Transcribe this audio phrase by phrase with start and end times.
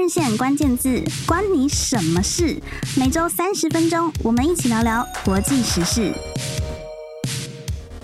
[0.00, 2.58] 日线关键字，关你什么事？
[2.96, 6.10] 每周三十分钟，我们一起聊聊国际时事。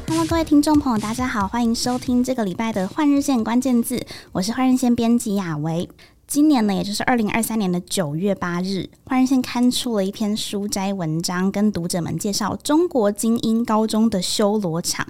[0.07, 5.89] Hello，各位听众朋友，大家好，欢迎收听这个礼拜的换日线关键字，我是换日线编辑雅维。
[6.27, 15.07] 今年呢，也就是二零二三年的九月八日，换日线刊出了一篇书斋文章，跟读者们介绍中国精英高中的修罗场。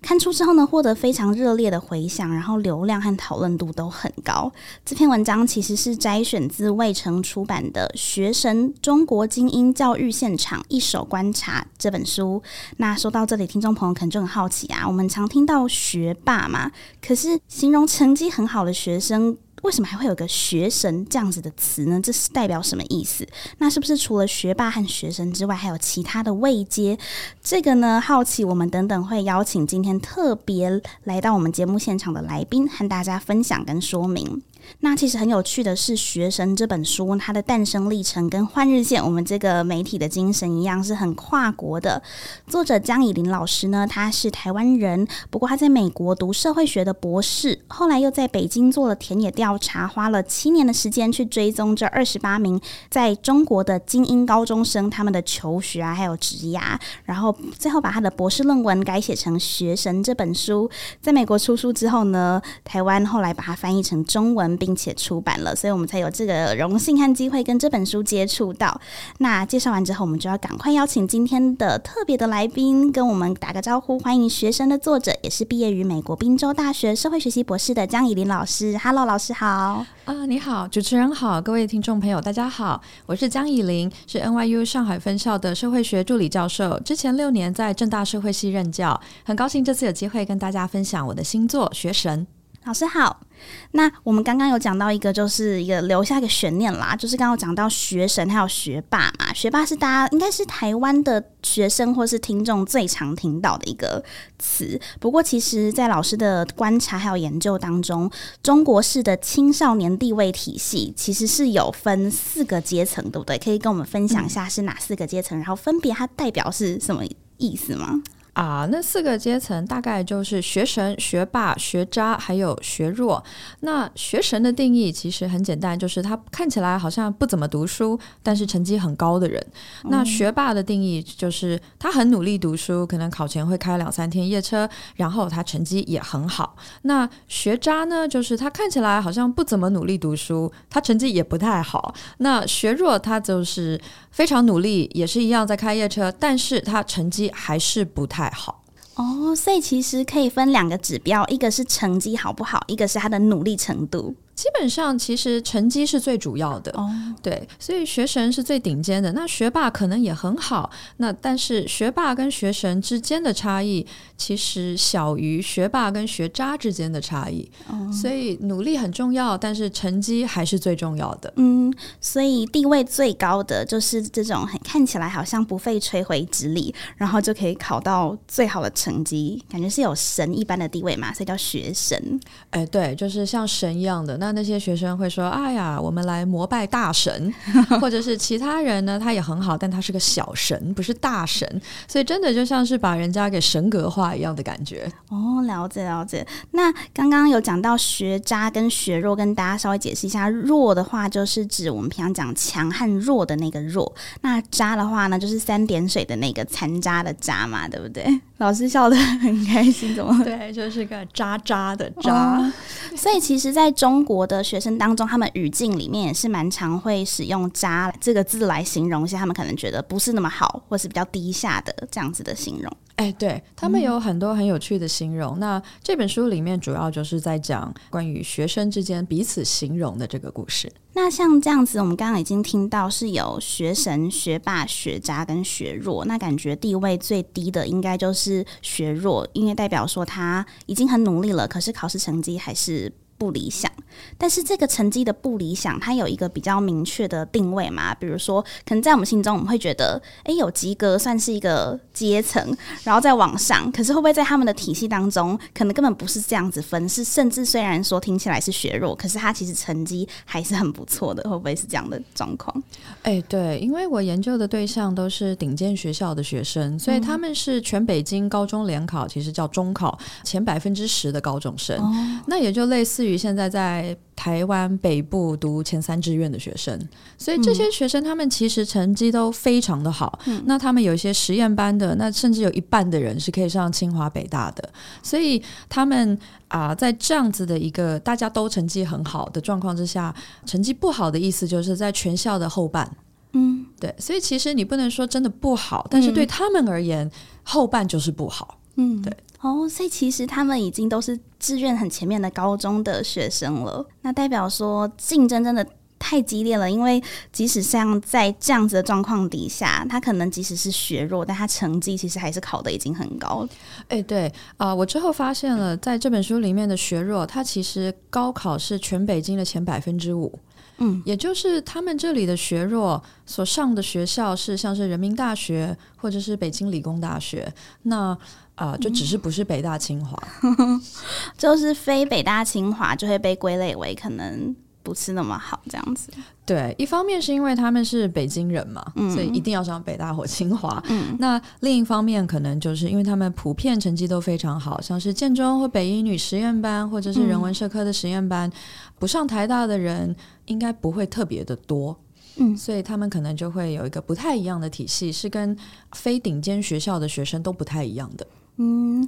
[0.00, 4.50] 看出之后呢，获得非常热烈的回响，然后流量和讨论度都很高。
[4.84, 12.42] 这篇文章其实是摘选自卫城出版的《学神：中国精英教育现场一手观察》这本书。
[12.76, 16.70] 那说到这里，听众朋友可能就很好奇啊，我们常听到学霸嘛，
[17.04, 22.00] 可是形容成绩很好的学生，为什么还会有个学神这样子的词呢？
[22.00, 23.26] 这是代表什么意思？
[23.58, 26.98] 那是不是除了学霸和学神之外，还有其他的位阶？
[27.42, 34.42] 这个呢，好奇我们等等会邀请今天特别来到我们节目现场的来宾，和大家分享跟说明。
[34.80, 42.02] 那其实很有趣的是，《学神》这本书它的诞生历程跟换日线我们这个媒体的精神一样，是很跨国的。
[42.46, 64.57] 作者江以琳老师呢，他是台湾人，不过他在美国读社会学的博士，后来又在北京做了田野调查，花了七年的时间去追踪这二十八名在中国的精英高中生他们的求学啊，还有职涯，然后最后把他的博士论文改写成《学神》这本书，在美国出书之后呢，台湾后来把它翻译成中文。
[64.58, 68.80] 并且出版了，所以我们才有这个荣幸和机会跟这本书接触到。
[69.18, 78.76] 那介绍完之后，我们就要赶快邀请今天的特别的来宾跟我们打个招呼，欢迎《学生》的作者，也是毕业于美国宾州大学社会学习博士的江以琳老师。
[78.78, 79.86] Hello，老师好。
[80.04, 92.26] 啊、你好，主持人好，各位听众朋友，大家好，我是江以琳，是 NYU 上海分校的社会学助理教授，之前六年在政大社会系任教，很高兴这次有机会跟大家分享我的新作《学神》。
[92.68, 93.22] 老师好，
[93.70, 104.04] 那我们刚刚有讲到一个，就是一个留下一个悬念啦，就是刚刚讲到学神还有学霸嘛，学霸是大家应该是台湾的学生或是听众最常听到的一个
[104.38, 104.78] 词。
[105.00, 108.10] 不过，其实，在老师的观察还有研究当中，
[108.42, 113.38] 中国式的青少年地位体系其实是有分四个阶层，对不对？
[113.38, 117.02] 可以跟我们分享一下是哪四个阶层，然后分别它代表是什么
[117.38, 118.02] 意思吗？
[118.38, 123.20] 啊，那四个阶层大概就是学神、学霸、学渣，还有学弱。
[123.60, 129.44] 那学神的定义其实很简单，就是他看起来好像不怎么读书，但是成绩很高的人。
[129.82, 129.90] 嗯。
[129.90, 136.54] 那学霸的定义就是他很努力读书，可能考前会开两三天夜车，然后他成绩也很好。
[136.82, 141.92] 那学渣呢，就是他看起来好像不怎么努力读书，他成绩也不太好。
[142.18, 143.80] 那学弱，他就是
[144.12, 148.62] 非常努力，也是一样在开夜车，但是他成绩还是不太好
[148.94, 154.14] 哦，所以其实可以分两个指标，一个是成绩好不好，一个是他的努力程度。
[154.38, 156.88] 基本上，其实成绩是最主要的，哦，
[157.20, 159.10] 对，所以学神是最顶尖的。
[159.10, 163.84] 那学霸可能也很好，那但是学霸跟学神之间的差异，
[164.16, 167.50] 其实小于学霸跟学渣之间的差异。
[167.66, 171.32] 哦，所以努力很重要，但是成绩还是最重要的。
[171.34, 182.20] 嗯，所以地位最高的就是这种很看起来好像不费吹灰之力，然后就可以考到最好的成绩，感觉是有神一般的地位嘛，所以叫学神。
[182.50, 184.27] 哎，对，就是像神一样的那。
[184.28, 187.32] 那那些学生会说：“哎呀，我们来膜拜大神，
[187.80, 188.98] 或者是其他人呢？
[188.98, 191.48] 他也很好，但他是个小神，不是大神，
[191.86, 196.26] 所以真的就像是把人家给神格化一样的感觉。”哦，了解了解。
[196.50, 200.28] 那刚刚有讲到学渣跟学弱，跟大家稍微解释一下。
[200.28, 203.90] 弱的话，就是指我们平常讲强和弱的那个弱；
[204.20, 208.20] 那渣的话呢，就是三点水的那个残渣的渣嘛，对不对？
[208.38, 210.16] 老师笑得很开心，怎么？
[210.24, 212.38] 对，就是个渣渣的渣。
[212.38, 212.52] 哦，
[212.96, 222.72] 所以其实在中国的学生当中，他们语境里面也是蛮常会使用“渣”这个字来形容一下他们可能觉得不是那么好，或是比较低下的这样子的形容。
[222.98, 225.36] 哎，对，他们有很多很有趣的形容。
[225.36, 225.38] 嗯。
[225.38, 230.70] 那这本书里面主要就是在讲关于学生之间彼此形容的这个故事。
[230.94, 236.04] 那像这样子，我们刚刚已经听到是有学神、学霸、学渣跟学弱。
[236.06, 243.70] 那感觉地位最低的应该就是学弱，因为代表说他已经很努力了，可是考试成绩还是不理想。
[244.16, 247.92] 但是这个成绩的不理想，它有一个比较明确的定位嘛？
[247.94, 253.70] 比如说，可能在我们心中，我们会觉得，诶，有及格算是一个阶层，然后再往上。
[253.72, 256.88] 可是会不会在他们的体系当中，可能根本不是这样子分？
[256.88, 261.22] 是甚至虽然说听起来是削弱，可是他其实成绩还是很不错的。
[261.28, 262.62] 会不会是这样的状况？
[263.02, 271.76] 哎，对，因为我研究的对象都是顶尖学校的学生，所以他们是全北京高中联考，其实叫中考前百分之十的高中生。
[271.78, 272.20] 哦。
[272.26, 273.96] 那也就类似于现在在。
[274.18, 276.78] 台台湾北部读前三志愿的学生，
[277.16, 280.18] 所以这些学生他们其实成绩都非常的好。
[280.26, 284.68] 嗯、那他们有一些实验班的，那甚至有一半的人是可以上清华北大的。
[285.02, 286.18] 所以他们
[286.48, 290.14] 啊、呃，在这样子的一个大家都成绩很好的状况之下，
[290.44, 292.96] 成绩不好的意思就是在全校的后半。
[293.32, 293.94] 嗯，对。
[293.98, 297.10] 所以其实你不能说真的不好，但是对他们而言，嗯、
[297.44, 298.58] 后半就是不好。
[298.76, 299.12] 嗯，对。
[299.40, 303.84] 哦，所以其实他们已经都是志愿很前面的高中的学生了。
[304.02, 305.66] 那代表说竞争真的
[305.98, 307.02] 太激烈了，因为
[307.32, 313.46] 即使像在这样子的状况底下，他可能即使是学弱，但他成绩其实还是考得已经很高。
[313.88, 320.38] 哎，对啊，我之后发现了，在这本书里面的学弱，他其实高考是全北京的前百分之五。
[320.78, 327.52] 嗯，也就是他们这里的学弱所上的学校是像是人民大学或者是北京理工大学，
[327.82, 328.16] 那
[328.54, 330.80] 啊、呃、就只是不是北大清华，嗯、
[331.36, 334.54] 就是非北大清华就会被归类为可能
[334.88, 336.10] 不是那么好这样子。
[336.46, 340.82] 对，一方面是因为他们是北京人嘛，嗯、所以一定要上北大或清华。
[340.88, 348.52] 嗯，那另一方面可能就是因为他们普遍成绩都非常好，像是建中或北一女实验班或者是人文社科的实验班，嗯、
[348.98, 350.16] 不上台大的人。
[350.48, 351.94] 应该不会特别的多，
[352.36, 355.54] 嗯，所以他们可能就会有一个不太一样的体系，是跟
[355.92, 358.26] 非顶尖学校的学生都不太一样的。
[358.56, 359.06] 嗯，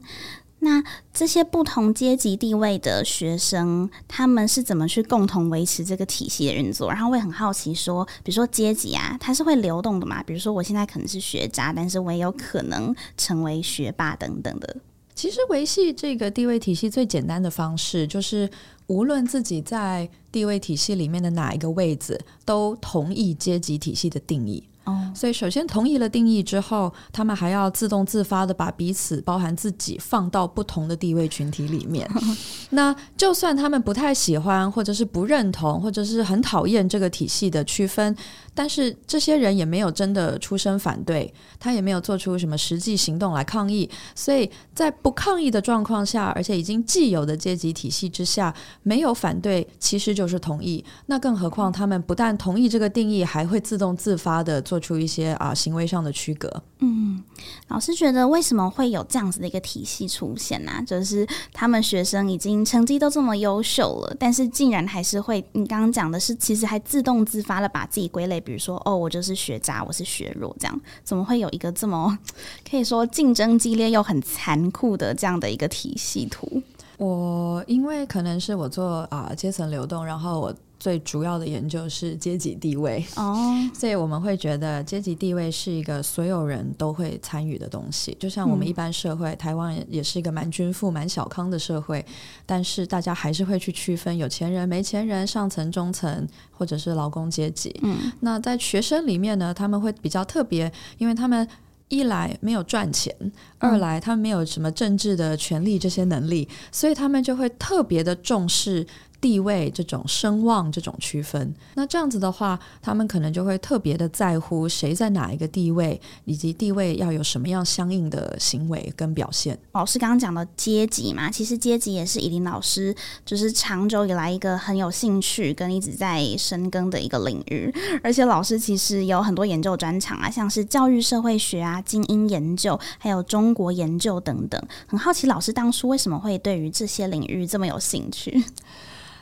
[0.61, 6.91] 那这些不同阶级地位的学生，他们是怎么去共同维持这个体系的运作？
[6.91, 10.23] 然后我也很好奇说，比如说阶级啊，它是会流动的嘛？
[10.23, 14.77] 比如说我现在可能是学渣，但是我也有可能成为学霸等等的。
[15.15, 18.49] 其实维系这个地位体系最简单的方式就是。
[18.91, 24.65] 无论自己在地位体系里面的哪一个位置，都同意阶级体系的定义。
[24.91, 32.09] 哦，所以首先同意了定义之后，他们还要自动自发的把彼此包含自己放到不同的地位群体里面。
[32.71, 38.15] 那就算他们不太喜欢，或者是不认同，或者是很讨厌这个体系的区分。
[38.61, 50.85] 但是这些人也没有真的出声反对，他也没有做出什么实际行动来抗议，所以在不抗议的状况下，而且已经既有的阶级体系之下，没有反对其实就是同意。
[51.07, 56.63] 那更何况他们不但同意这个定义，还会自动自发地做出一些啊行为上的区隔。
[56.81, 57.23] 嗯，
[57.69, 60.85] 老师觉得为什么会有这样子的一个体系出现呢？
[60.87, 68.39] 就是他们学生已经成绩都这么优秀了，但是竟然还是会，你刚刚讲的是，其实还自动自发的把自己归类。
[68.51, 72.19] 比如说，哦，我就是学渣，我是学弱，这样怎么会有一个这么
[72.69, 76.61] 可以说竞争激烈又很残酷的这样的一个体系图？
[76.99, 80.53] 我因为可能是我做啊阶层流动，然后我。
[80.81, 83.77] 最主要的研究是阶级地位哦，oh.
[83.79, 88.17] 所以我们会觉得阶级地位是一个所有人都会参与的东西。
[88.19, 92.03] 就像我们一般社会，嗯、台湾也是一个蛮均富、蛮小康的社会，
[92.47, 97.79] 但是大家还是会去区分有钱人、没钱人、上层、中层或者是劳工阶级。
[97.83, 101.47] 嗯，那在学生里面呢，他们会比较特别，因为他们
[101.89, 108.87] 一来没有赚钱，嗯、二来他们没有什么政治的权利这些能力，所以他们就会特别的重视。
[109.21, 119.59] 地位这种声望这种区分，那这样子的话，他们可能就会特别的在乎谁在哪一个地位，以及地位要有什么样相应的行为跟表现。
[119.73, 122.95] 老师刚刚讲的阶级嘛，其实阶级也是以林老师
[123.25, 127.73] 就是长久以来一个很有兴趣跟一直在深耕的一个领域，
[128.03, 134.61] 而且老师其实有很多研究专长啊，像是教育社会学啊、精英研究，还有中国研究等等。
[134.87, 138.43] 很好奇老师当初为什么会对于这些领域这么有兴趣？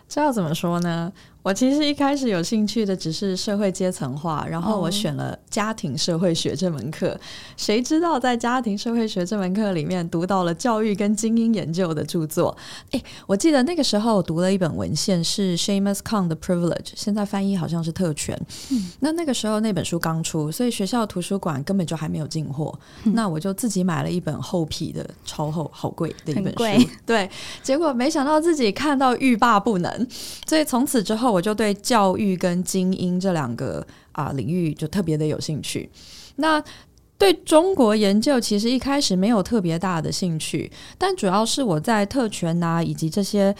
[0.09, 1.12] 这要怎么说呢？
[1.42, 7.18] 我其实一开始有兴趣的只是社会阶层化，然后我选了家庭社会学这门课。
[7.57, 12.54] 谁知道在家庭社会学这门课里面读到了教育跟精英研究的著作？
[12.90, 18.38] 诶，我记得那个时候我读了一本文献是 Shamus Kang 的 Privilege，现在翻译好像是特权。
[18.71, 22.78] 嗯，那那个时候那本书刚出，所以学校图书馆根本就还没有进货。
[23.04, 26.88] 嗯，那我就自己买了一本厚皮的，超厚、好贵的一本书。
[27.07, 27.30] 对，
[27.62, 30.07] 结果没想到自己看到欲罢不能，
[30.47, 31.27] 所以从此之后。
[31.30, 35.90] 我就对教育跟精英这两个啊领域就特别的有兴趣。
[36.37, 36.62] 那
[37.16, 43.52] 对中国研究其实一开始没有特别大的兴趣，但主要是我在特权啊以及这些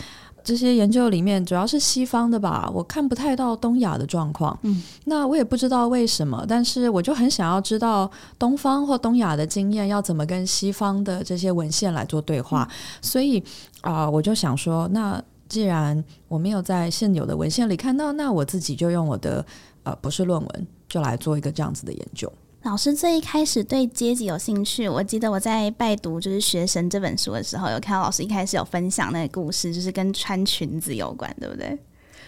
[0.45, 4.57] 这些研究里面，主要是西方的吧，我看不太到东亚的状况。
[4.63, 8.09] 嗯，那我也不知道为什么，但是我就很想要知道
[8.39, 12.63] 东方或东亚的经验要怎么跟西方的这些文献来做对话。
[12.71, 13.41] 嗯，所以
[13.81, 15.21] 啊，呃，我就想说那。
[15.49, 19.45] 既然我没有在现有的文献里看到，那我自己就用我的
[19.83, 22.31] 呃博士论文就来做一个这样子的研究。
[22.65, 31.79] 老师最一开始对阶级有兴趣，我记得我在拜读就是《学神》这本书的时候，有看到老师一开始有分享那个故事，就是跟穿裙子有关，对不对？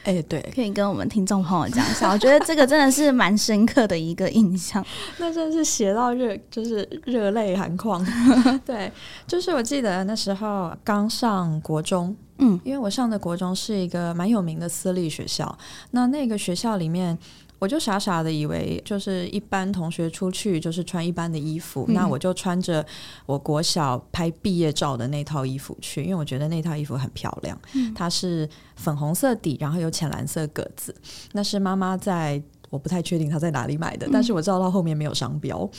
[0.04, 2.10] 哎、欸，对，可以跟我们听众朋友讲一下。
[2.10, 4.82] 我觉得这个真的是蛮深刻的一个印象，
[5.18, 8.02] 那真的是写到热，就是热泪含眶。
[8.64, 8.90] 对，
[9.26, 15.56] 就是我记得那时候刚上国中，嗯，因为我上的国中是一个蛮有名的私立学校，
[15.92, 17.16] 那那个学校里面。
[17.60, 22.82] 我就傻傻的以为，就是一般同学出去就是穿一般的衣服，嗯、那我就穿着
[23.26, 30.96] 我国小拍毕业照的那套衣服去，因为我觉得那套衣服很漂亮，嗯、它是粉红色底，然后有浅蓝色格子，
[31.32, 35.70] 那是妈妈在，我不太确定他在哪里买的，但是我知道他后面没有商标，嗯、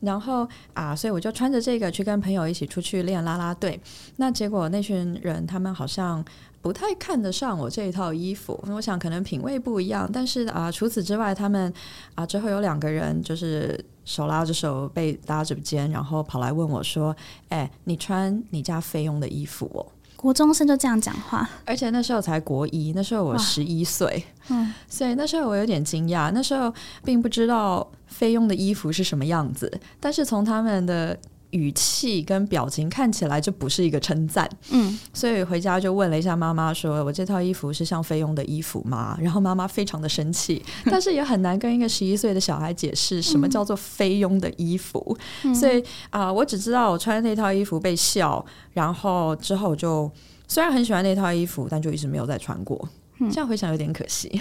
[0.00, 3.80] 然后啊，所以我就穿着这个去跟朋友一起出去练啦啦队，
[4.16, 6.24] 那结果那群人他们好像。
[6.60, 10.10] 不太看得上我这一套衣服，我想可能品味不一样。
[10.12, 11.72] 但是啊、呃，除此之外，他们
[12.16, 17.14] 啊之后有两个人就是手拉着手被搭着肩，然后跑来问我说
[17.48, 19.86] ：“哎，你穿你家菲佣的衣服哦？”
[20.18, 31.16] 国中生就这样讲话，而且那时候才国一，那时候我十一岁，嗯，所以那时候我有点惊讶，那时候并不知道菲佣的衣服是什么样子，但是从他们的。
[31.50, 39.16] 语气跟表情看起来就不是一个称赞，嗯，所以回家就问了一下妈妈，说我这套衣服是像菲佣的衣服吗？
[39.20, 50.10] 然后妈妈非常的生气， 但是也很难跟一个十一岁的小孩解释什么叫做菲佣的衣服，嗯、所以啊、呃，我只知道我穿那套衣服被笑，然后之后就
[50.46, 52.88] 虽然很喜欢那套衣服，但就一直没有再穿过，
[53.30, 54.40] 这样回想有点可惜。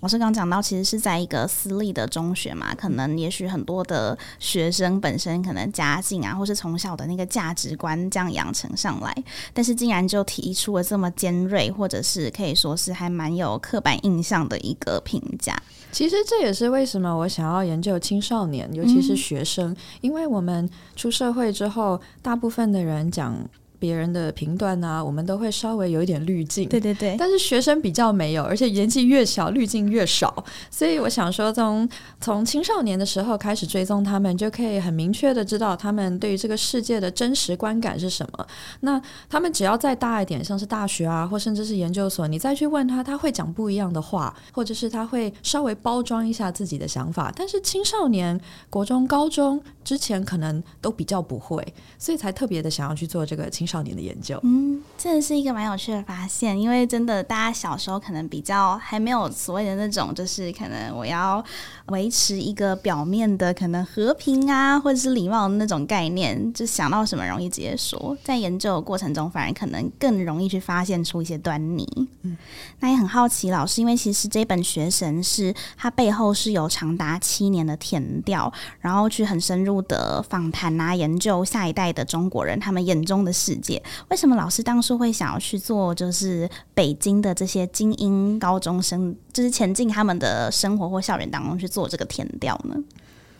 [0.00, 9.14] 老师刚讲到，其实是在一个私立的中学嘛，可能也许很多的学生本身可能家境啊，或是从小的那个价值观这样养成上来，
[9.54, 15.60] 但是竟然就提出了这么尖锐，或者是可以说是还蛮有刻板印象的一个评价。
[15.90, 23.34] 其实这也是为什么我想要研究青少年，尤其是学生，因为我们出社会之后，大部分的人讲。
[23.78, 26.68] 别人的评断啊，我们都会稍微有一点滤镜。
[26.68, 30.44] 对对对，但是学生比较没有，而且年纪越小，滤镜越少。
[30.70, 31.88] 所以我想说从，
[32.20, 38.46] 从从青少年的时候开始追踪他们，就可以很明确的知道他们对于这个世界的真实观感是什么。
[38.80, 47.32] 那他们只要再大一点，像是大学啊，或甚至是研究所，你再去问他，他会讲不一样的话，或者是他会稍微包装一下自己的想法。
[47.36, 48.40] 但是青少年、
[48.70, 51.66] 国中、高中之前可能都比较不会，
[51.98, 53.65] 所以才特别的想要去做这个青。
[53.66, 61.44] 少年的研究，嗯，这是一个蛮有趣的发现，因为真的大家小时候可能比较还没有所谓的那种，就是可能我要
[61.86, 71.86] 维持一个表面的可能和平啊，或者是礼貌的那种概念，就想到什么容易直接说，在研究的过程中，反而可能更容易去发现出一些端倪。
[72.22, 72.36] 嗯，
[72.80, 83.82] 那也很好奇老师，因为其实这本《学神》是它背后是有长达七年的填调，然后去很深入的访谈啊，研究下一代的中国人他们眼中的世界。
[84.08, 92.76] 为什么老师当初会想要去做，就是北京的这些精英高中生，就是前进他们的生活或校园当中去做这个填调呢？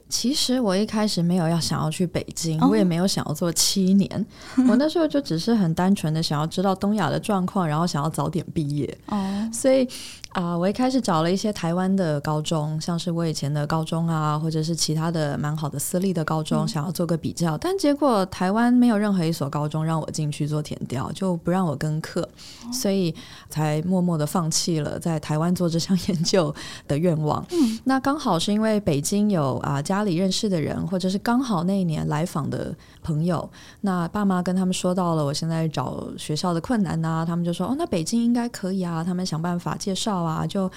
[0.08, 4.26] 其实我一开始没有要想要去北京，我也没有想要做七年，
[4.68, 8.98] 我那时候就只是很单纯的想要知道东亚的状况，然后想要早点毕业。
[9.06, 9.88] 哦，所以。
[10.36, 23.14] 啊，uh, 我一开始找了一些台湾的高中，像是我以前的高中啊，或者是其他的蛮好的私立的高中，嗯、想要做个比较，但结果台湾没有任何一所高中让我进去做填调，就不让我跟课，哦、所以
[23.48, 26.54] 才默默的放弃了在台湾做这项 研究
[26.86, 27.42] 的愿望。
[27.52, 33.48] 嗯，那刚好是因为北京有啊家里认识的人，或者是刚好那一年来访的朋友，
[33.80, 40.25] 那爸妈跟他们说到了我现在找学校的困难呐、啊，他们就说哦，那北京应该可以啊，他们想办法介绍。
[40.26, 40.70] 啊，就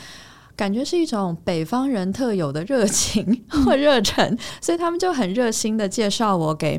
[0.56, 6.75] 感觉是一种北方人特有的热情或热忱，所以他们就很热心的介绍我给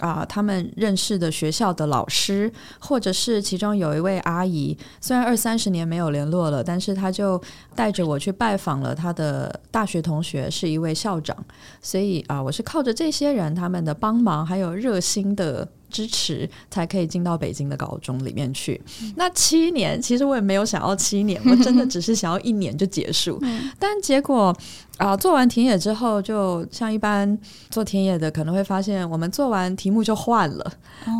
[0.00, 7.40] 啊、呃、他们认识的学校的老师，或者是其中有一位阿姨，虽然二三十年没有联络了，但是他就
[7.74, 11.34] 带着我去拜访了他的大学同学，是一位校长，
[11.80, 15.66] 所以啊、呃，我是靠着这些人他们的帮忙，还有热心的。
[15.92, 18.80] 支持才可以进到北京的高中里面去。
[19.14, 23.40] 那七年，其实我也没有想要七年，我真的只是想要一年就结束。
[23.78, 24.56] 但结果
[25.02, 27.36] 啊、呃，做完田野之后，就像一般
[27.70, 30.72] 做田野的可能会发现，我们做完题目就换了，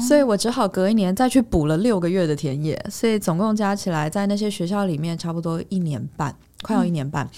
[0.07, 2.81] 所以我只好隔一年再去补了六个月的田野。
[2.89, 7.29] 所以总共加起来，在那些学校里面，差不多一年半，快要一年半。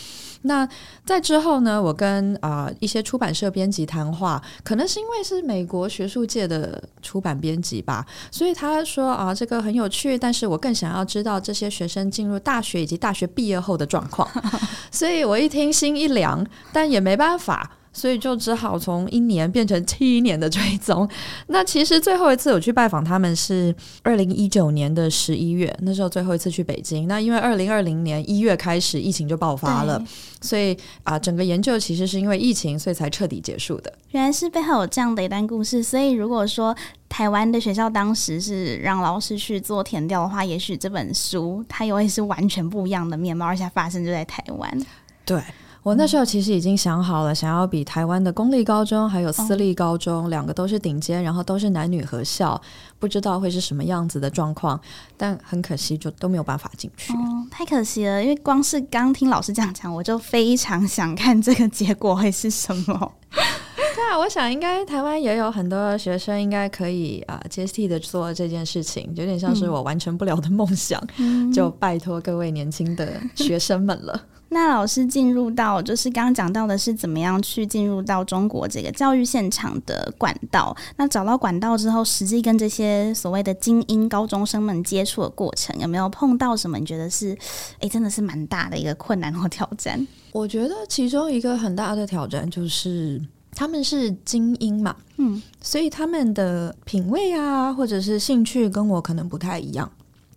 [0.47, 0.69] 那
[1.07, 14.29] 在之后呢，我跟啊、呃、一些出版社编辑谈话，可能是因为是美国学术界的出版编辑吧，所以他说啊，这个很有趣，但是我更想要知道这些学生进入大学以及大学毕业后的状况，
[14.93, 16.34] 所以我一听心一凉，
[16.73, 17.71] 但也没办法。
[17.97, 21.09] 所以就只好从一年变成七年的追踪。
[21.47, 23.73] 那其实最后一次我去拜访他们是
[24.03, 27.07] 二零一九年的十一月，那时候最后一次去北京。
[27.07, 30.05] 那因为二零二零年一月开始疫情就爆发了，
[30.41, 33.93] 所以啊，整个研究其实是因为疫情，所以才彻底结束的。
[34.11, 35.81] 原来是背后有这样的一段故事。
[35.81, 36.77] 所以如果说
[37.09, 44.87] 台湾的学校当时是让老师去做填调的话，也许这本书它也会是完全不一样的面貌，而且发生就在台湾。
[45.25, 45.41] 对。
[45.85, 52.59] 我那时候其实已经想好了，想要比台湾的公立高中还有私立高中两个都是顶尖，然后都是男女合校，
[52.99, 54.81] 不知道会是什么样子的状况，
[55.15, 57.13] 但很可惜就都没有办法进去。
[57.13, 57.19] 哦，
[57.51, 63.13] 太可惜了，因为光是刚听老师这样讲，我就非常想看这个结果会是什么。
[63.31, 74.19] 对啊，我想应该台湾也有很多学生应该可以啊接替的做这件事情，有点像是我完成不了的梦想，嗯、就拜托各位年轻的学生们了。
[74.55, 80.75] 那老师进入到，就是刚刚讲到的是怎么样去进入到中国这个教育现场的管道。
[80.97, 86.79] 那找到管道之后，实际跟这些所谓的精英高中生们接触的过程，有没有碰到什么？
[86.79, 87.37] 你觉得是，
[87.81, 90.07] 哎，真的是蛮大的一个困难或挑战？
[90.31, 93.21] 我觉得其中一个很大的挑战就是
[93.57, 99.91] 他们是精英嘛，嗯，所以他们的品味啊，或者是兴趣跟我可能不太一样。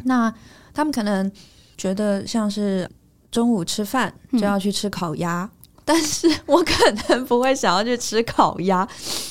[0.06, 0.34] 那
[0.74, 1.32] 他们可能
[1.78, 2.90] 觉得像是。
[3.32, 5.50] 中午吃饭就要去吃烤鸭，嗯，
[5.86, 6.74] 但是我可
[7.08, 8.88] 能不会想要去吃烤鸭，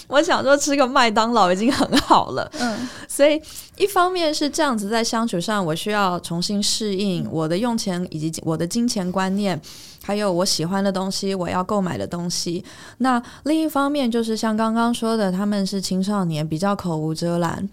[0.09, 2.51] 我想说吃个麦当劳已经很好了。
[2.59, 3.41] 嗯，所以
[3.77, 9.61] 一方面是这样子，在相处上我需要重新适应我的用钱以及我的金钱观念，
[10.03, 12.65] 还有我喜欢的东西，我要购买的东西。
[12.99, 17.69] 那另一方面就是像刚刚说的，他们是青少年，比较口无遮拦。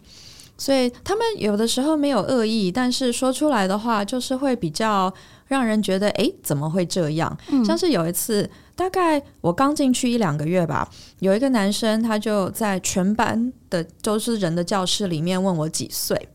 [0.56, 5.12] 所以他们有的时候没有恶意，但是说出来的话就是会比较
[5.54, 7.38] 让人觉得，诶，怎么会这样？
[7.50, 7.64] 嗯。
[7.64, 16.30] 像是有一次，大概我刚进去一两个月吧，有一个男生他就在全班的都是人的教室里面问我几岁。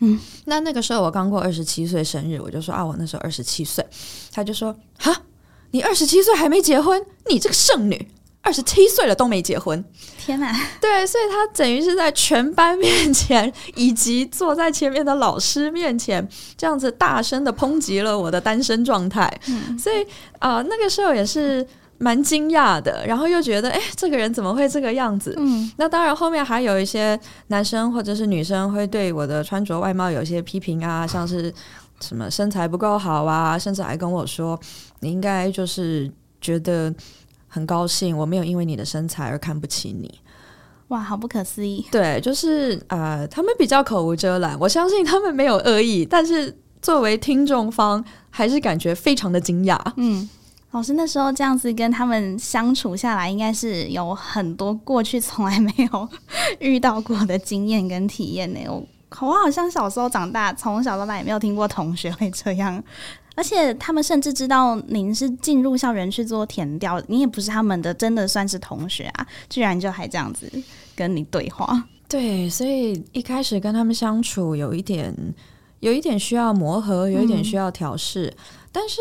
[0.00, 3.84] 嗯，那那个时候我刚过二十七岁生日，我就说啊，我那时候二十七岁。
[4.30, 5.22] 他就说，哈，
[5.70, 8.08] 你二十七岁还没结婚，你这个剩女。
[8.44, 9.82] 二十七岁了都没结婚，
[10.18, 10.52] 天哪！
[10.80, 19.32] 对，所以他等于是在全班面前，以及坐在前面的老师面前，这样子大声的抨击了我的单身状态。
[19.46, 20.02] 嗯，所以
[20.40, 21.64] 啊，呃，那个时候也是
[21.98, 25.32] 蛮惊讶的，然后又觉得，哎，这个人怎么会这个样子？
[25.38, 31.54] 嗯，那当然后面还有一些男生或者是女生会对我的穿着外貌有一些批评啊，像是
[32.00, 34.58] 什么身材不够好啊，甚至还跟我说，
[34.98, 36.92] 你应该就是觉得。
[37.54, 40.18] 很高兴，我没有因为你的身材而看不起你。
[40.88, 41.84] 哇，好不可思议！
[41.90, 49.78] 对，就是呃，他们比较口无遮拦，我相信他们没有恶意，但是作为听众方，还是感觉非常的惊讶。
[49.96, 50.26] 嗯，
[50.70, 56.08] 老师那时候这样子跟他们相处下来，应该是有很多过去从来没有
[56.58, 58.60] 遇到过的经验跟体验呢。
[58.66, 58.82] 我
[59.20, 62.82] 我好像小时候长大，从小到大也没有听过同学会这样。
[63.34, 70.50] 而且他们甚至知道您是进入校园去做填调，你也不是他们的，真的算是同学啊，居然就还这样子
[70.94, 71.82] 跟你对话。
[72.08, 75.14] 对，所以一开始跟他们相处有一点，
[75.80, 78.26] 有一点需要磨合，有一点需要调试。
[78.26, 78.36] 嗯。
[78.70, 79.00] 但是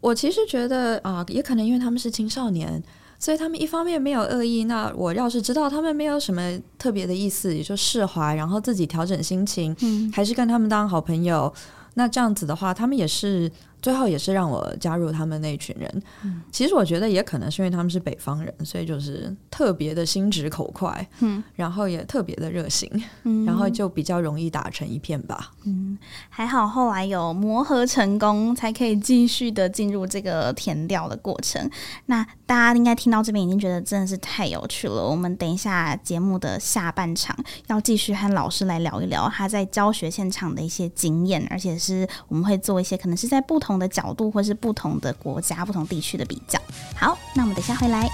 [0.00, 2.82] 我其实觉得啊，也可能因为他们是青少年，
[3.18, 4.64] 所以他们一方面没有恶意。
[4.64, 11.52] 那我要是知道他们没有什么特别的意思，也就释怀，然后自己调整心情，嗯，还是跟他们当好朋友。
[11.98, 13.50] 那这样子的话，他们也是。
[13.86, 16.02] 最后也是让我加入他们那群人。
[16.24, 22.90] 嗯，其实我觉得也可能是因为他们是北方人，所以就是特别的心直口快，嗯，然后也特别的热心，
[23.22, 25.52] 嗯，然后就比较容易打成一片吧。
[25.66, 25.96] 嗯，
[26.28, 31.70] 还好后来有磨合成功，才可以继续的进入这个填调的过程。
[32.06, 35.00] 那大家应该听到这边已经觉得真的是太有趣了。
[35.00, 37.36] 我们等一下节目的下半场
[37.68, 43.75] 要继续和老师来聊一聊他在教学现场的一些经验，而且是我们会做一些可能是在不同。
[43.78, 46.60] 的角度，或是不同的国家、不同地区的比较。
[46.94, 48.08] 好，那我们等下回来。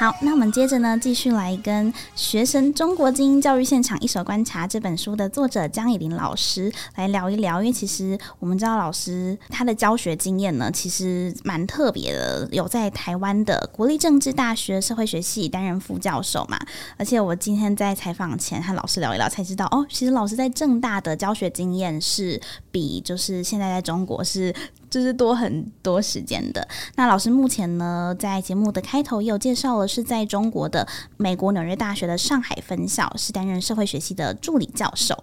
[0.00, 7.60] 好，那我们接着呢，继续来跟学生《中国精英教育现场一手观察》这本书的作者江以林老师来聊一聊。
[7.62, 16.58] 因为其实我们知道，老师他的教学经验呢，其实蛮特别的，有在台湾的国立政治大学社会学系担任副教授嘛。
[16.96, 24.54] 而且我今天在采访前和老师聊一聊，才知道哦，其实老师在政大的教学经验是比就是现在在中国是
[24.90, 26.66] 就是多很多时间的。
[26.96, 35.16] 那老师目前呢，在节目的开头也有介绍了，是在中国的美国纽约大学的上海分校，是担任社会学系的助理教授。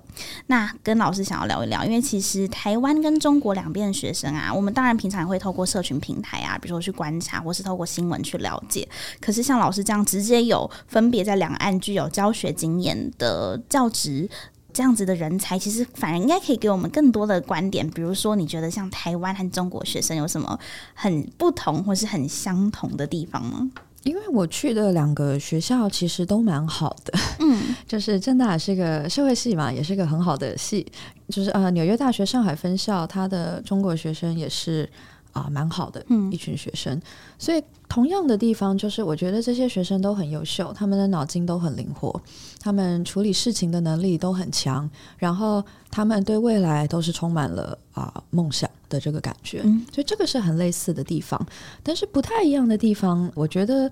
[0.47, 8.88] 那跟老师想要聊一聊，因为其实台湾跟中国两边的学生啊，我们当然平常也会透过社群平台啊，比如说去观察，或是透过新闻去了解。
[9.19, 14.30] 可是像老师这样直接有分别在两岸具有教学经验的教职。
[14.77, 17.89] 这样子的人才，其实反而应该可以给我们更多的观点。
[17.89, 20.59] 比如说，你觉得像台湾和中国学生有什么
[20.93, 23.71] 很不同或是很相同的地方吗？
[24.03, 27.59] 因为我去的两个学校其实都蛮好的，嗯，
[27.89, 30.85] 就是正大是个社会系嘛，也是个很好的系。
[31.29, 34.87] 就是呃，纽约大学上海分校，它的中国学生也是。
[35.38, 37.02] 啊，蛮好的，一群学生，嗯，
[37.38, 42.19] 所以同样的地方就是，我觉得这些学生都很优秀，他们的脑筋都很灵活，
[42.60, 51.39] 他们处理事情的能力都很强，然后他们对未来都是充满了啊梦想的这个感觉，嗯，所以这个是很类似的地方，
[51.84, 53.91] 但是不太一样的地方，我觉得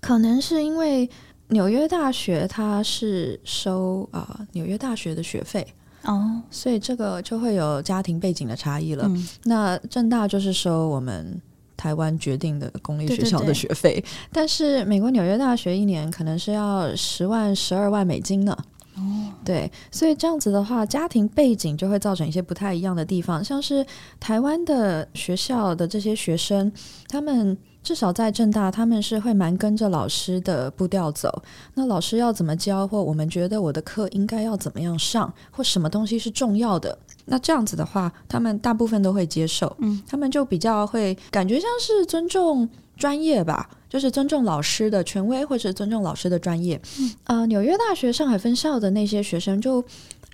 [0.00, 1.10] 可能是因为
[1.48, 5.66] 纽约大学它是收啊纽约大学的学费。
[6.08, 6.42] 哦，oh.
[6.50, 9.04] 所以这个就会有家庭背景的差异了。
[9.06, 11.40] 嗯、那正大就是收我们
[11.76, 18.56] 台湾决定的公立学校的学费，对对对，但是美国纽约大学一年可能是要十万、十二万美金呢。
[18.96, 19.34] 哦，oh.
[19.44, 23.86] 对，所以这样子的话，家庭背景就会造成一些不太一样的地方，像是
[24.18, 26.72] 台湾的学校的这些学生，
[27.08, 27.56] 他们。
[27.88, 31.42] 至少在正大，他们是会蛮跟着老师的步调走。
[31.72, 39.74] 那老师要怎么教，或我们觉得我的课应该要怎么样上，或什么东西是重要的，那这样子的话，他们大部分都会接受。
[39.78, 46.78] 嗯，他们就比较会感觉像是尊重专业吧，就是尊重老师的权威，或者尊重老师的专业。
[47.00, 49.82] 嗯，呃，纽约大学上海分校的那些学生就。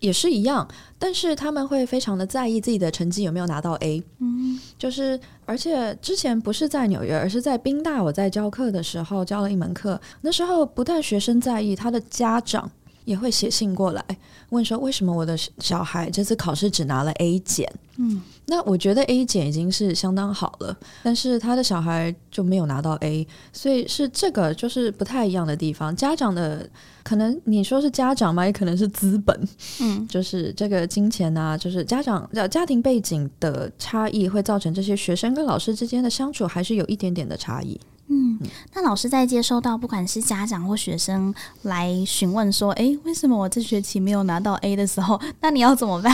[0.00, 0.66] 也是一样，
[0.98, 4.02] 但是他们会非常的在意自己的成绩有没有拿到 A。
[4.18, 12.70] 嗯，就是而且之前不是在纽约，而是在宾大，我在教课的时候教了一门课，那时候不但学生在意，他的家长
[13.04, 14.04] 也会写信过来
[14.50, 17.72] 问说，为什么我的小孩这次考试只拿了 A 减？
[17.96, 18.22] 嗯。
[18.46, 25.96] 那我觉得 A 减已经是相当好了，但是他的小孩就没有拿到 A，所以是这个就是不太一样的地方。
[25.96, 26.68] 家长的
[27.02, 29.48] 可能你说是家长嘛，也可能是资本，
[29.80, 37.80] 嗯， 就是这个金钱啊，就是家长家庭背景的差异会造成这些学生跟老师之间的相处还是有一点点的差异。
[38.08, 38.38] 嗯，
[38.74, 46.12] 那老师在接收到不管是家长或学生来询问说，诶，为什么我这学期没有拿到 A 的时候，那你要怎么办？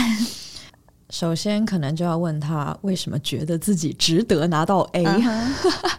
[1.09, 5.91] 首先，可能就要问他为什么觉得自己值得拿到 A，、uh huh.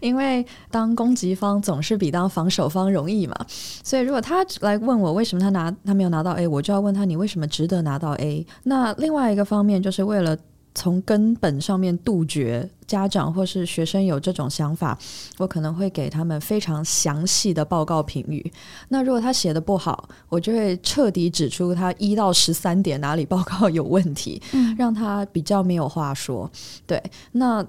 [0.00, 3.34] 因为当攻击方总是比当防守方容易嘛。
[3.82, 8.46] 所以，如果他来问我为什么他拿他没有拿到 A，我就要问他你为什么值得拿到 A。
[8.62, 10.38] 那另外一个方面就是为了。
[10.74, 14.98] 从根本上面杜绝家长或是学生有这种想法，
[15.38, 18.52] 我可能会给他们非常详细的报告评语。
[18.88, 26.50] 那如果他写的不好，我就会彻底指出他一到十三点哪里报告有问题，嗯，让他比较没有话说。
[26.86, 27.64] 对，那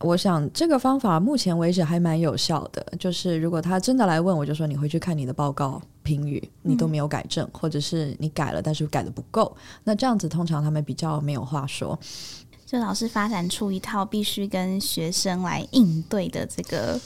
[0.00, 2.84] 我想这个方法目前为止还蛮有效的。
[2.98, 9.54] 就是如果他真的来问，我就说你回去看你的报告评语，你都没有改正，嗯，或者是你改了，但是改的不够。
[9.82, 11.98] 那这样子通常他们比较没有话说。
[12.64, 16.98] 就老师发展出一套必须跟学生来应对的这个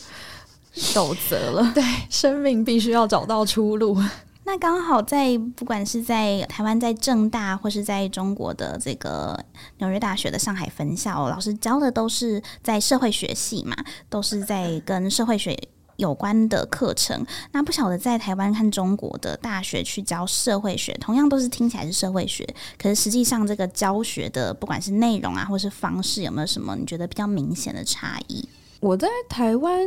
[0.72, 1.72] 守则了。
[1.74, 3.96] 对，生命必须要找到出路。
[4.44, 9.38] 那刚好在不管是在台湾在正大，或是在中国的这个
[9.78, 13.76] 纽约大学的上海分校，老师教的都是在社会学系嘛，
[14.08, 15.56] 都是在跟社会学。
[16.00, 22.44] 有关的课程，那不晓得在台湾和中国的大学去教社会学，同样都是听起来是社会学，
[22.76, 28.48] 可是实际上这个教学的不管是内容啊，或是方式，有没有什么你觉得比较明显的差异？
[28.80, 29.86] 我在台湾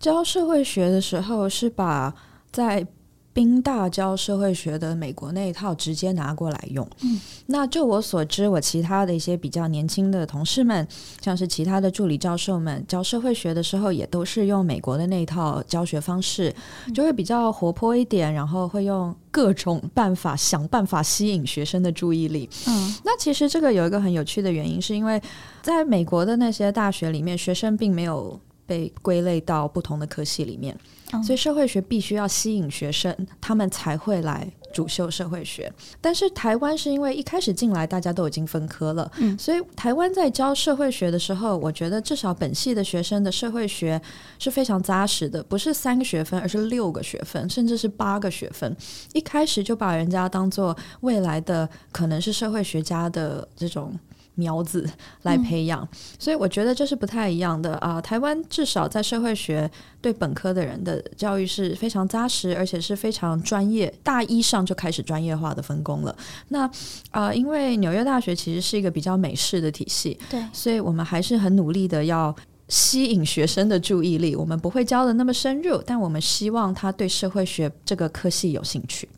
[0.00, 2.12] 教社会学的时候，是把
[2.50, 2.86] 在
[3.34, 6.88] 宾大教社会学的美国那一套直接拿过来用。
[7.02, 10.86] 嗯，那就我所知，我其他的一些比较年轻的同事们，
[11.20, 16.54] 像是其他的助理教授们教社会学的时候，也都是用美国的那一套教学方式，
[16.94, 22.48] 就会比较活泼一点，然后会用各种办法想办法吸引学生的注意力。
[22.68, 25.20] 嗯，那其实这个有一个很有趣的原因，是因为
[25.60, 30.76] 在美国的那些大学里面，学生并没有被归类到不同的科系里面。
[31.22, 35.72] 所以社会学必须要吸引学生，他们才会来主修社会学。
[36.00, 44.00] 但是台湾是因为一开始进来大家都已经分科了，嗯，所以台湾在教社会学的时候，我觉得至少本系的学生的社会学
[44.40, 48.76] 是非常扎实的，不是三个学分，而是六个学分，甚至是八个学分。
[49.12, 53.96] 一开始就把人家当做未来的可能是社会学家的这种
[54.36, 54.88] 苗子
[55.22, 58.02] 来培养，嗯、所以我觉得这是不太一样的啊、呃。
[58.02, 59.70] 台湾至少在社会学
[60.00, 66.16] 对本科的人的教育是非常扎实，而且是非常专业，大一上就开始专业化的分工了。
[66.48, 66.66] 那
[67.10, 72.34] 啊、呃，因为纽约大学其实是一个比较美式的体系，对，所以我们还是很努力的要
[72.68, 74.34] 吸引学生的注意力。
[74.34, 79.08] 我们不会教的那么深入，但我们希望他对社会学这个科系有兴趣。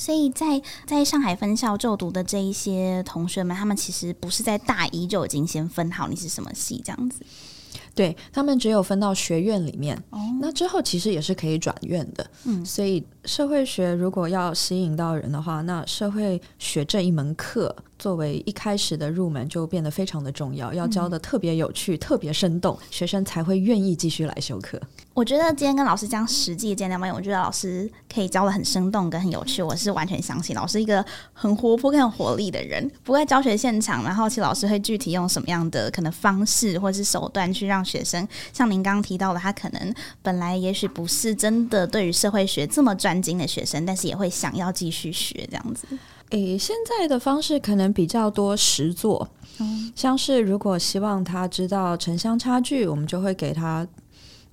[0.00, 7.20] 所以在在上海分校就读的这一些同学们，他们其实不是在大一就已经先分好你是什么系这样子，
[7.94, 17.76] 对，他们只有分到学院里面，哦，那之后其实也是可以转院的，嗯，所以社会学如果要吸引到人的话，那社会学这一门课。
[18.00, 24.80] 作为一开始的入门，就变得非常的重要，要教的特别有趣、嗯、特别生动，学生才会愿意继续来修课。
[25.12, 32.90] 我觉得今天跟老师讲实际的见面，我觉得老师可以教的很生动跟很有趣，我是完全相信老师一个很活泼、很有活力的人。
[33.04, 45.86] 不过在教学现场，然后其实老师会具体用什么样的可能方式或是手段去让学生，像您刚刚提到的，他可能本来也许不是真的对于社会学这么专精的学生，但是也会想要继续学这样子。
[46.30, 53.86] 诶，现在的方式可能比较多实做，嗯，像是如果希望他知道城乡差距，我们就会给他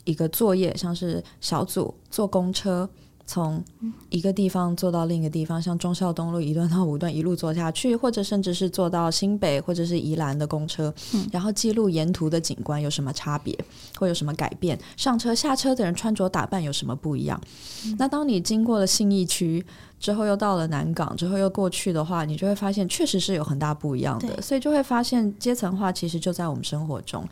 [0.03, 2.89] 一个作业，像是小组坐公车。
[3.29, 3.61] 从
[4.09, 13.53] 一个地方坐到另一个地方，像忠孝东路一段到五段一路坐下去，或者甚至是坐到新北或者是宜兰的公车，嗯，然后记录沿途的景观有什么差别，
[13.99, 17.37] 会有什么改变，上车下车的人穿着打扮有什么不一样。
[17.85, 19.65] 嗯，那当你经过了信义区
[19.99, 27.27] 之后，又到了南港之后又过去的话，你就会发现确实是有很大不一样的，所以就会发现阶层化其实就在我们生活中。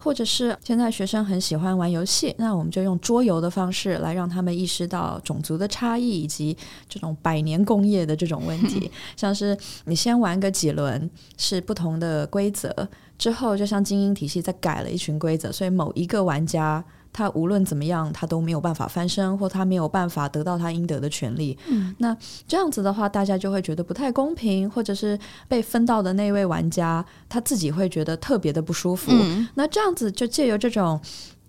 [0.00, 6.56] 或者是现在学生很喜欢玩游戏，那我们就用桌游的方式来让他们意识到种族的差异以及
[6.88, 8.90] 这种百年工业的这种问题。
[9.16, 12.72] 像是你先玩个几轮是不同的规则，
[13.16, 16.84] 之后就像精英体系在改了一群规则，所以某一个玩家。
[17.18, 21.58] 他无论怎么样，他都没有办法翻身，或他没有办法得到他应得的权利。
[21.66, 29.10] 嗯，那这样子的话，大家就会觉得不太公平，或者是被分到的那位玩家他自己会觉得特别的不舒服。
[29.10, 31.00] 嗯，那这样子就借由这种。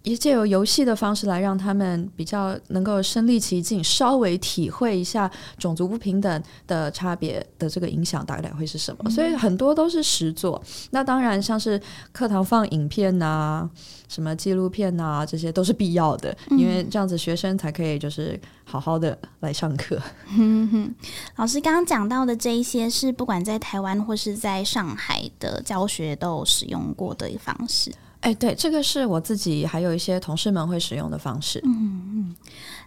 [0.03, 9.09] 也借由游戏的方式来让他们比较能够身临其境，稍微体会一下种族不平等的差别的这个影响大概会是什么。
[9.09, 10.61] 所以很多都是实作。
[10.91, 11.79] 那当然，像是
[12.11, 13.69] 课堂放影片呐、啊、
[14.07, 20.01] 什么纪录片呐、啊，这些都是必要的，因为这样子学生才可以就是好好的来上课。
[20.37, 20.95] 嗯哼，
[21.35, 27.91] 老师刚刚讲到的这一些，是不管在台湾或是在上海的教学都有使用过的方式。
[28.21, 31.61] 哎，对，这个是我自己还有一些同事们会使用的方式。
[31.63, 32.35] 嗯嗯，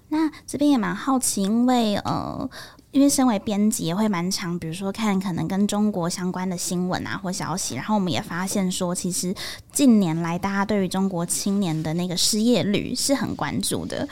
[0.09, 2.49] 那这边也蛮好奇，因为呃。
[2.93, 9.35] 因为身为编辑也会蛮常，比如说看可能跟中国相关的新闻啊或消息，然后我们也发现说，其实
[9.73, 14.07] 近年来大家对于中国青年的那个失业率是很关注的。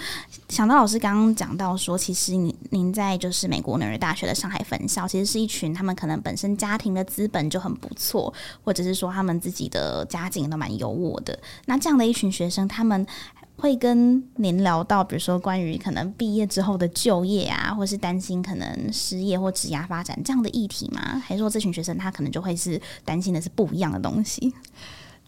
[0.48, 8.32] 想到老师刚刚讲到说，其实您您在就是美国纽约大学的上海分校，其实是一群他们可能本身家庭的资本就很不错，
[8.64, 11.38] 或者是说他们自己的家境都蛮优渥的。
[11.66, 13.06] 那这样的一群学生，他们。
[13.60, 21.22] 会跟您聊到，比如说关于可能毕业之后的就业啊，或是担心可能失业或职涯发展这样的议题吗？
[21.24, 24.52] 还是说这群学生他可能就会是担心的是不一样的东西？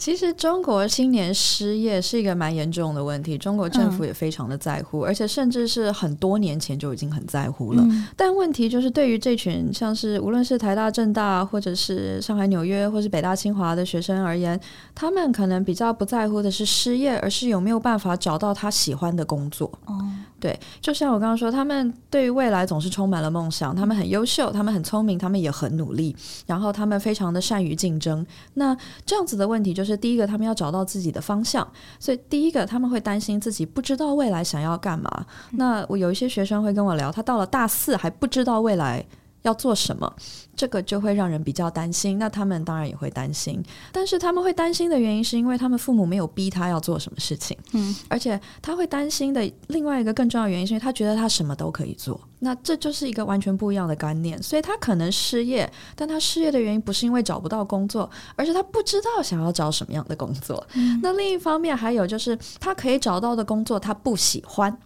[0.02, 7.84] 其实中国青年失业是一个蛮严重的问题，中国政府也非常的在乎，嗯、而且甚至是很多年前就已经很在乎了。
[7.86, 14.60] 嗯、但问题就是，对于这群像是无论是台大、政大，或者是上海、纽约，或是北大、清华的学生而言，
[14.92, 19.70] 他们可能比较不在乎的是失业，而是有没有办法找到他喜欢的工作。
[19.84, 19.94] 哦
[20.42, 28.26] 对，就像我刚刚说，他们对于未来总是充满了梦想，他们很优秀，他们很聪明，他们也很努力，然后他们非常的善于竞争。
[28.54, 28.76] 那
[29.06, 31.64] 这样子的问题就是，第一个，他们要找到自己的方向，
[32.00, 35.24] 所以第一个他们会担心自己不知道未来想要干嘛。
[35.52, 39.06] 那我有一些学生会跟我聊，他到了大四还不知道未来。
[39.42, 40.12] 要做什么，
[40.56, 42.18] 这个就会让人比较担心。
[42.18, 47.56] 那他们当然也会担心，但是他们会担心的原因是因为他们父母没有逼他要做什么事情。
[47.72, 52.20] 嗯，而且他会担心的另外一个更重要的原因是因为他觉得他什么都可以做。
[52.38, 54.40] 那这就是一个完全不一样的观念。
[54.42, 60.64] 所以他可能失业，但他失业的原因不是因为找不到工作，而是他不知道想要找什么样的工作。
[60.74, 64.76] 嗯，那另一方面还有就是他可以找到的工作他不喜欢，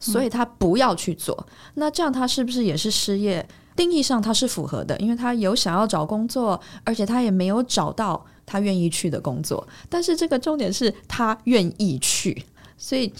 [0.00, 1.46] 所以他不要去做。
[1.74, 3.46] 那这样他是不是也是失业？
[3.76, 9.68] 定义上他是符合的，因为他有想要找工作，而且他也没有找到他愿意去的工作。
[9.90, 12.44] 但是这个重点是他愿意去，
[12.78, 13.12] 所以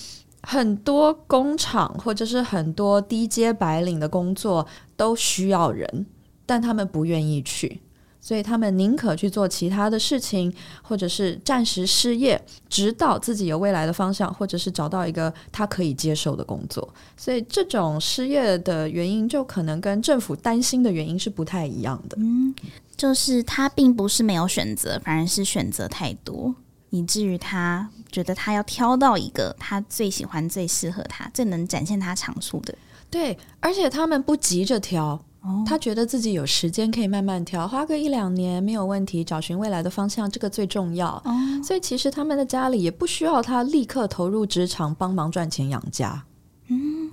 [0.42, 4.66] 很多工厂或者是很多低阶白领的工作
[4.96, 6.06] 都需要人，
[6.46, 7.80] 但他们不愿意去。
[8.26, 12.36] 所以他们宁可去做其他的事情，或者是暂时失业，
[12.68, 16.92] 直到自己有未来的方向，或者是找到一个他可以接受的工作。
[17.16, 22.16] 所以这种失业的原因，就可能跟政府担心的原因是不太一样的。
[22.18, 22.52] 嗯，
[22.96, 26.52] 就是他并不是没有选择，反而是选择太多，
[26.90, 32.74] 以至于他觉得他要挑到一个他最喜欢、最适合他、最能展现他长处的。
[33.08, 35.22] 对，而且他们不急着挑。
[35.66, 41.10] 他觉得自己有时间可以慢慢挑，花个一两年没有问题，找寻未来的方向，这个最重要。
[41.24, 41.32] 哦，
[41.62, 46.24] 所以其实他们的家里也不需要他立刻投入职场帮忙赚钱养家。
[46.68, 47.05] 嗯。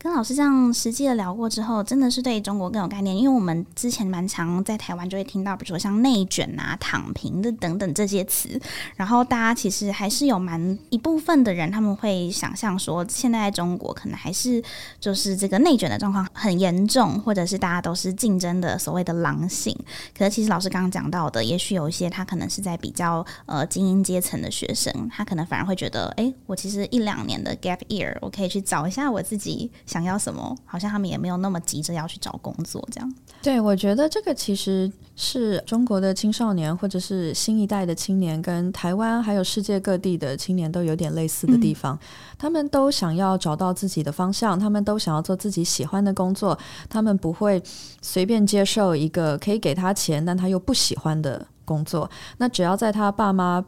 [0.00, 3.16] 跟老师这样实际的聊过之后，真的是对中国更有概念。
[3.16, 8.48] 因为我们之前蛮常在台湾就会听到，比如说像内卷啊、躺平的等等这些词。
[8.94, 14.62] 然后大家其实还是有蛮一部分的人，他们会想象说，现在在中国可能还是
[15.00, 19.76] 就是这个内卷的状况很严重，或者是大家都是竞争的所谓的狼性。
[20.16, 29.68] 可是其实老师刚刚讲到的，也许有一些他可能是在比较呃精英阶层的学生，他可能反而会觉得，哎，我其实一两年的 gap year，我可以去找一下我自己。
[29.88, 30.54] 想要什么？
[30.66, 33.14] 好像他们也没有那么急着要去找工作，这样。
[33.40, 41.94] 对，我觉得这个其实是中国的青少年，或者是新一代的青年，跟台湾还有世界各地的青年都有点类似的地方。
[41.94, 41.98] 嗯。
[42.36, 46.58] 他们都想要找到自己的方向，他们都想要做自己喜欢的工作，
[46.90, 47.62] 他们不会
[48.02, 52.10] 随便接受一个可以给他钱，但他又不喜欢的工作。
[52.36, 53.64] 那只要在他爸妈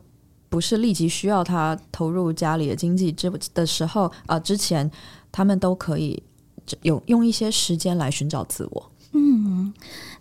[0.51, 4.91] 不是立即需要他投入家里的经济之的时候啊，呃，之前。
[5.33, 6.23] 他们都可以
[6.83, 8.91] 有用一些时间来寻找自我。
[9.13, 9.60] 嗯。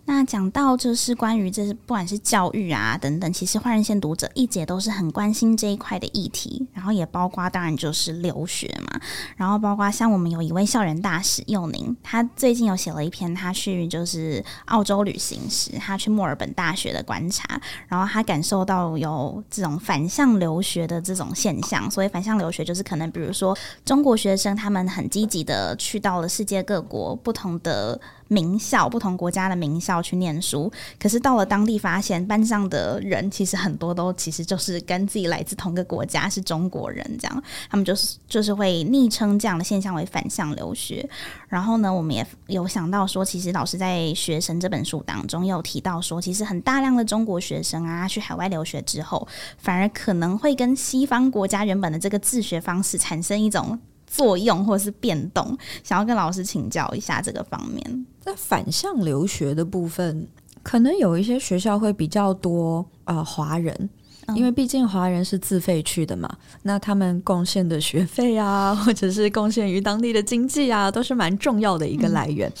[0.06, 9.00] 那讲到就是关于这是不管是教育啊等等，其实换人线读者一直也都是很关心这一块的议题，然后也包括当然就是留学嘛，
[9.36, 30.00] 然后包括像我们有一位校园大使幼宁，他最近有写了一篇他去就是澳洲旅行时，他去墨尔本大学的观察，然后他感受到有这种反向留学的这种现象，所以反向留学就是可能比如说中国学生他们很积极的去到了世界各国不同的名校，不同国家家的名校。
[30.02, 41.08] 去念书，可是到了当地发现班上的人其实很多都其实就是跟自己来自同个国家，是中国人，这样他们就是就是会昵称这样的现象为反向留学。
[41.48, 53.78] 然后呢，我们也有想到说，其实老师在《学生》这本书当中有提到说，其实很大量的中国学生啊去海外留学之后，反而可能会跟西方国家原本的这个自学方式产生一种。
[54.10, 58.06] 作用或是变动，想要跟老师请教一下这个方面。
[58.18, 60.26] 在反向留学的部分，
[60.64, 63.88] 可能有一些学校会比较多啊、呃、华人，
[64.34, 66.28] 因为毕竟华人是自费去的嘛，
[66.62, 72.48] 那他们贡献的学费啊， 或者是贡献于当地的经济啊，都是蛮重要的一个来源。
[72.50, 72.52] 嗯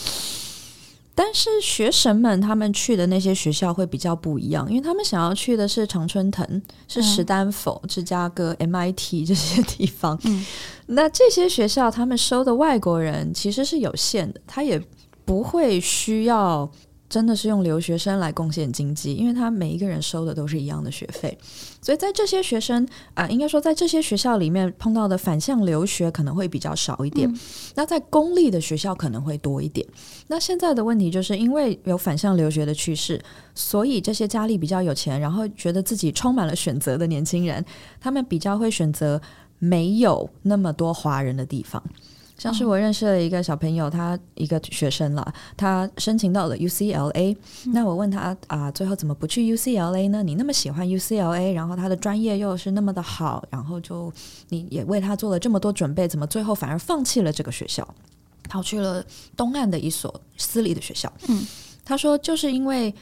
[1.12, 10.18] 但是学生们他们去的那些学校会比较不一样，因为他们想要去的是常春藤、是史丹佛、嗯、芝加哥、MIT 这些地方。
[10.24, 10.46] 嗯，
[10.90, 14.80] 那这些学校他们收的外国人其实是有限的，他也
[15.24, 16.70] 不会需要。
[17.10, 21.36] 真的是用留学生来贡献经济，因为他每一个人收的都是一样的学费，
[21.82, 27.28] 所以在这些学生啊、呃，应该说在这些学校里面碰到的反向留学可能会比较少一点。
[27.28, 27.36] 嗯、
[27.74, 29.84] 那在公立的学校可能会多一点。
[30.28, 33.20] 那现在的问题就是因为有反向留学的趋势，
[33.56, 37.64] 所以这些家里比较有钱，然后觉得自己充满了选择的年轻人，
[38.00, 39.20] 他们比较会选择
[39.60, 41.80] 没有那么多华人的地方。
[42.36, 47.36] 像是我认识了一个小朋友，他一个学生了，他申请到了 UCLA。
[47.66, 50.22] 那我问他啊、呃，最后怎么不去 UCLA 呢？
[50.22, 54.10] 你那么喜欢 UCLA，然后他的专业又是那么的好，然后就
[54.48, 57.86] 你也为他做了这么多准备，怎么最后反而放弃了这个学校，
[58.48, 59.04] 跑去了
[59.36, 61.12] 东岸的一所私立的学校？
[61.28, 61.46] 嗯，
[61.84, 62.94] 他说就是因为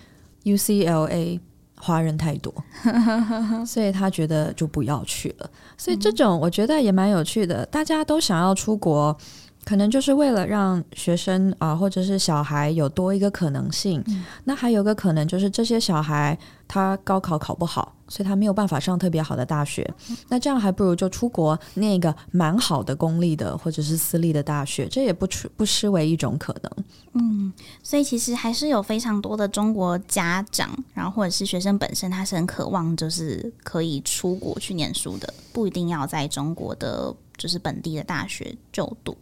[0.42, 1.38] UCLA。
[1.80, 2.52] 华人太多，
[3.66, 5.50] 所以他觉得就不要去了。
[5.76, 9.16] 所以这种我觉得也蛮有趣的，大家都想要出国。
[9.64, 14.02] 可能就是为了让学生啊，或者是小孩有多一个可能性。
[14.06, 14.24] 嗯。
[14.44, 16.38] 那还有个可能就是这些小孩
[16.68, 19.90] 他高考考不好，所以他没有办法上特别好的大学。
[20.28, 26.84] 那这样还不如就出国念一个蛮好的公立的或者是私立的大学，这也不出不失为一种可能。
[27.14, 27.52] 嗯，
[27.82, 39.16] 所以其实还是有非常多的中国家长，然后或者是学生本身，他是很渴望就是可以出国去念书的，不一定要在中国的就是本地的大学就读。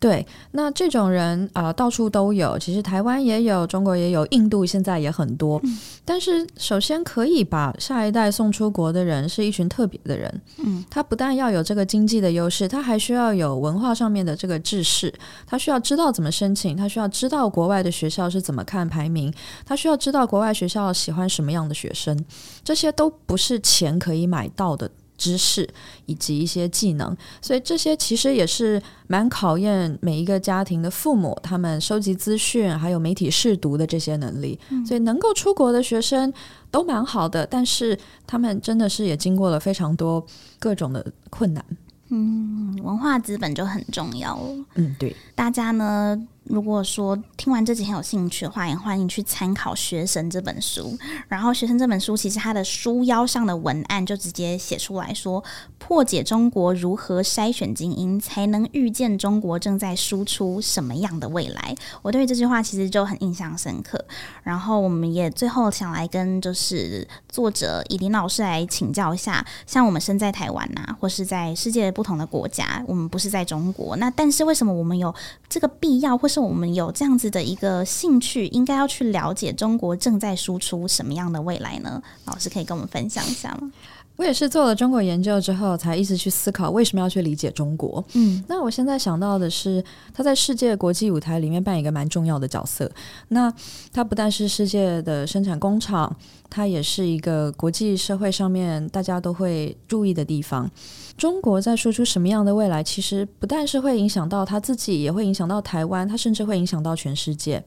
[0.00, 2.56] 对，那这种人啊、呃，到处都有。
[2.58, 5.60] 其实台湾也有，中国也有，印度现在也很多。
[5.64, 10.40] 嗯、但是，首先可以把下一代送出国的人，是一群特别的人。
[10.58, 15.12] 嗯，他不但要有这个经济的优势，他还需要有文化上面的这个知识。
[15.46, 19.34] 他需要知道怎么申请，他需要知道国外的学校是怎么看排名，
[19.66, 22.16] 他需要知道国外学校喜欢什么样的学生。
[22.62, 24.88] 这些都不是钱可以买到的。
[25.18, 25.68] 知识
[26.06, 34.58] 以及一些技能，所以这些其实也是蛮考验每一个家庭的父母，他们收集资讯还有媒体试读的这些能力。
[34.70, 34.86] 嗯。
[34.86, 36.32] 所以能够出国的学生
[36.70, 40.24] 都蛮好的，但是他们真的是也经过了非常多
[40.58, 41.62] 各种的困难。
[42.10, 44.40] 嗯，文化资本就很重要。
[44.76, 46.26] 嗯，对，大家呢。
[46.48, 50.98] 如果说听完这几天有兴趣的话，也欢迎去参考《学生》这本书。
[51.28, 55.44] 然后，《学生》这本书其实它的书腰上的文案就直接写出来说
[55.78, 64.02] ：“破解中国如何筛选精英，才能预见中国正在输出什么样的未来。”我对于这句话其实就很印象深刻。
[64.42, 75.14] 然后，我们也最后想来跟就是作者以琳老师来请教一下：像我们身在台湾呐、或是在世界不同的国家，我们不是在中国，那但是为什么我们有
[75.48, 82.02] 这个必要，或是我们有这样子的一个兴趣，应该要去了解中国正在输出什么样的未来呢？
[82.24, 83.70] 老师可以跟我们分享一下吗？
[84.18, 88.04] 我也是做了中国研究之后，才一直去思考为什么要去理解中国。
[88.14, 92.90] 嗯，那我现在想到的是，他在世界国际舞台里面扮演一个蛮重要的角色。
[93.28, 93.52] 那
[93.92, 96.16] 他不但是世界的生产工厂，
[96.50, 100.68] 他也是一个国际社会上面大家都会注意的地方。
[101.16, 107.62] 中国在说出什么样的未来，其实不但是会影响到他自己，也会影响到台湾，他甚至会影响到全世界。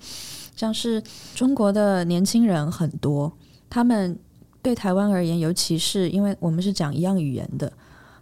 [0.53, 1.01] 像是
[1.33, 3.31] 中国的年轻人很多，
[3.69, 4.19] 他们。
[4.61, 7.71] 对台湾而言，尤其是因为我们是讲一样语言的。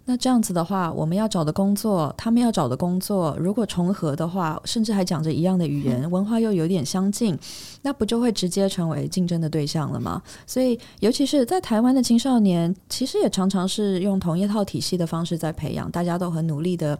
[0.09, 7.37] 那这样子的话，我们要找的工作，他们要找的工作，如果重合的话，甚至还讲着一样的语言，文化又有点相近，
[7.83, 10.19] 那不就会直接成为竞争的对象了吗？
[10.47, 16.97] 所以，尤其是在台湾的青少年，其实也常常是用同一套体系的方式在培养，大家都很努力的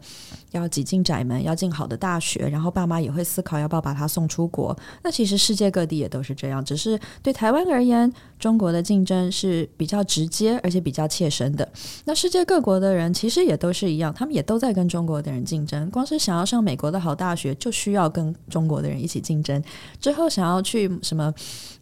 [0.51, 4.77] 要挤进窄门，要进好的大学，然后爸妈也会思考要不要把他送出国。
[5.01, 11.67] 那其实世界各地也都是这样，只是对台湾而言，中国的竞争是比较直接而且比较切身的。
[12.05, 12.98] 那世界各国的。
[12.99, 15.89] 人其实也都是一样，他们也都在跟中国的人竞争。
[15.89, 19.63] 光是想要上美国的好大学，就需要跟中国的人一起竞争。
[19.99, 21.33] 之后想要去什么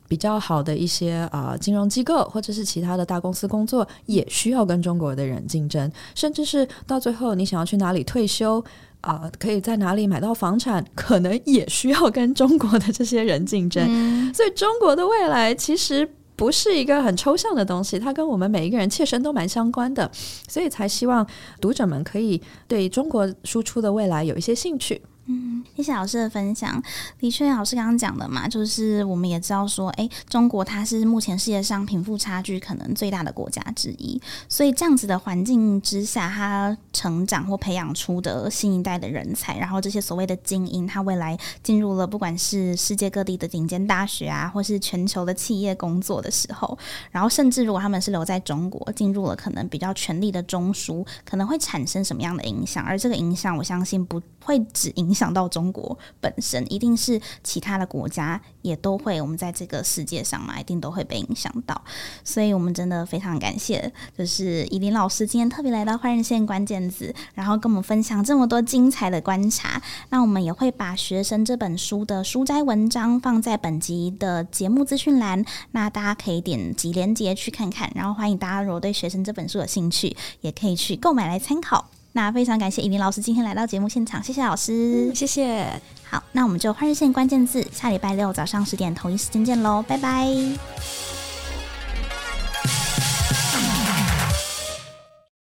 [0.07, 5.91] 比较好的一些啊、呃、金融机构，或者是其他的大公司工作，也需要跟中国的人竞争。
[6.15, 8.63] 甚至是到最后，你想要去哪里退休
[9.01, 13.85] 啊、呃，可以在哪里买到房产，可能也需要跟中国的这些人竞争。
[13.89, 16.09] 嗯、所以，中国的未来其实。
[16.37, 20.09] 不是一个很抽象的东西，它跟我们每一个人切身都蛮相关的，
[20.47, 21.27] 所以才希望
[21.59, 25.01] 读者们可以对中国输出的未来有一些兴趣。
[25.29, 26.81] 嗯，谢谢老师的分享。
[27.19, 46.77] 的确，老师刚刚讲的嘛，就是我们也知道说，诶，中国它是目前世界上贫富差距可能最大的国家之一，所以这样子的环境之下，它成长或培养出的新一代的人才，然后这些所谓的精英，他未来进入了不管是世界各地的顶尖大学啊，或是全球的企业工作的时候，
[47.11, 52.81] 然后甚至如果他们是留在中国，进入了可能比较权力的中枢，可能会产生什么样的影响？
[52.85, 55.27] 而这个影响，我相信不会只影响。
[55.27, 61.81] 想到中国本身，一定是其他的国家也都会，我们在这个世界上嘛，一定都会被影响到。
[62.23, 69.81] 所以，我们真的非常感谢，就是以琳老师今天特别来到《换日线关键字》，然后跟我们分享这么多精彩的观察。
[70.11, 77.91] 那我们也会把《学生》这本书的书摘文章放在本集的节目资讯栏，那大家可以点击连接去看看。
[77.93, 81.89] 然后，欢迎大家如果对《学生》这本书有兴趣，也可以去购买来参考。
[82.17, 85.67] 那非常感谢尹林老师今天来到节目现场，谢谢老师，嗯、谢谢。
[86.03, 90.27] 好，那我们就换日线关键字，下礼拜六早上十点同一时间见喽，拜拜。